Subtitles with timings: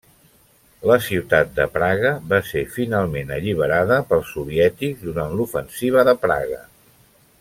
[0.91, 6.61] La ciutat de Praga va ser finalment alliberada pels soviètics durant l'Ofensiva de Praga.